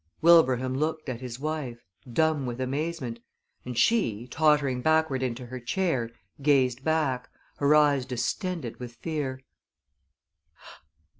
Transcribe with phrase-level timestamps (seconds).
[0.19, 3.19] Wilbraham looked at his wife, dumb with amazement,
[3.63, 6.09] and she, tottering backward into her chair,
[6.41, 9.43] gazed back, her eyes distended with fear.